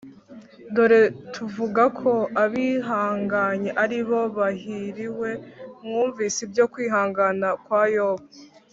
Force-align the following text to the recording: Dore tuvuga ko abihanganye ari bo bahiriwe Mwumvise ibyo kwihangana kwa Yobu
Dore 0.75 1.01
tuvuga 1.33 1.83
ko 1.99 2.11
abihanganye 2.43 3.69
ari 3.83 3.99
bo 4.07 4.21
bahiriwe 4.37 5.29
Mwumvise 5.83 6.37
ibyo 6.47 6.65
kwihangana 6.73 7.47
kwa 7.65 7.83
Yobu 7.95 8.25